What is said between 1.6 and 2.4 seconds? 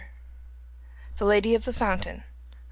the Fountain.